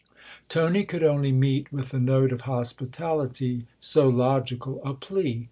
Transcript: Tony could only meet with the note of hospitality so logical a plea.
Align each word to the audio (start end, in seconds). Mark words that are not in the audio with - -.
Tony 0.49 0.83
could 0.83 1.03
only 1.03 1.31
meet 1.31 1.71
with 1.71 1.89
the 1.89 1.99
note 1.99 2.31
of 2.31 2.41
hospitality 2.49 3.67
so 3.79 4.09
logical 4.09 4.81
a 4.83 4.95
plea. 4.95 5.39